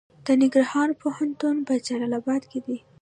د 0.25 0.27
ننګرهار 0.41 0.89
پوهنتون 1.01 1.55
په 1.67 1.73
جلال 1.87 2.13
اباد 2.19 2.43
کې 2.51 2.59
دی 2.65 2.77